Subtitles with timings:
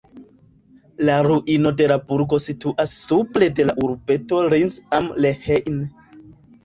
[1.09, 5.79] La ruino de la burgo situas supre de la urbeto Linz am Rhein.